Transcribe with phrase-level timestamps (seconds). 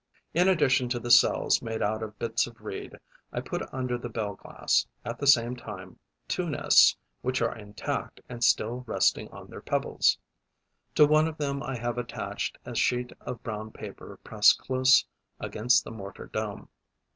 [0.33, 2.97] In addition to the cells made out of bits of reed,
[3.31, 8.19] I put under the bell glass, at the same time, two nests which are intact
[8.27, 10.17] and still resting on their pebbles.
[10.95, 15.05] To one of them I have attached a sheet of brown paper pressed close
[15.39, 16.69] against the mortar dome.